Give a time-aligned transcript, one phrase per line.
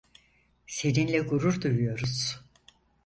[0.67, 2.39] Seninle gurur duyuyoruz.